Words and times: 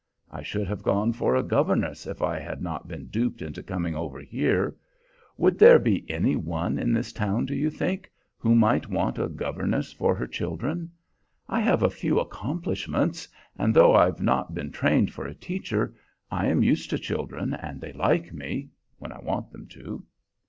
I 0.31 0.41
should 0.41 0.67
have 0.67 0.81
gone 0.81 1.13
for 1.13 1.35
a 1.35 1.43
governess 1.43 2.07
if 2.07 2.23
I 2.23 2.39
had 2.39 2.59
not 2.59 2.87
been 2.87 3.05
duped 3.09 3.39
into 3.39 3.61
coming 3.61 3.93
over 3.95 4.19
here. 4.19 4.75
Would 5.37 5.59
there 5.59 5.77
be 5.77 6.09
any 6.09 6.35
one 6.35 6.79
in 6.79 6.91
this 6.91 7.13
town, 7.13 7.45
do 7.45 7.53
you 7.53 7.69
think, 7.69 8.11
who 8.39 8.55
might 8.55 8.89
want 8.89 9.19
a 9.19 9.29
governess 9.29 9.93
for 9.93 10.15
her 10.15 10.25
children? 10.25 10.89
I 11.47 11.59
have 11.59 11.83
a 11.83 11.89
few 11.91 12.19
'accomplishments,' 12.19 13.27
and 13.59 13.75
though 13.75 13.93
I've 13.93 14.23
not 14.23 14.55
been 14.55 14.71
trained 14.71 15.13
for 15.13 15.27
a 15.27 15.35
teacher, 15.35 15.93
I 16.31 16.47
am 16.47 16.63
used 16.63 16.89
to 16.89 16.97
children, 16.97 17.53
and 17.53 17.79
they 17.79 17.93
like 17.93 18.33
me, 18.33 18.69
when 18.97 19.11
I 19.11 19.19
want 19.19 19.51
them 19.51 19.67
to." 19.67 20.03